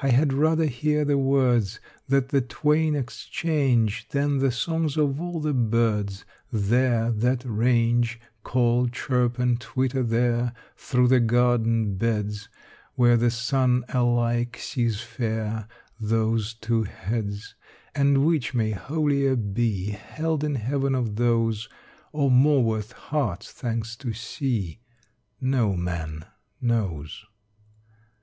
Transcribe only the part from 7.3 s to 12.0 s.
range, Call, chirp, and twitter there Through the garden